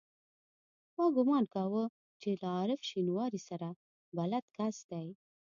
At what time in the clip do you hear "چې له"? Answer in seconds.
2.21-2.47